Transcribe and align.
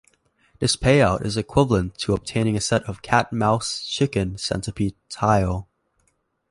This 0.57 0.75
payout 0.75 1.23
is 1.23 1.37
equivalent 1.37 1.95
to 1.99 2.13
obtaining 2.15 2.55
a 2.55 2.59
set 2.59 2.81
of 2.85 3.03
cat-mouse-chicken-centipede 3.03 4.95
tile. 5.09 5.67